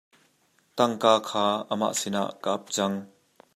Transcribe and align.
Tangka 0.77 1.13
kha 1.29 1.45
amah 1.71 1.93
sinah 1.99 2.29
ka 2.43 2.49
ap 2.57 2.63
cang. 2.75 2.95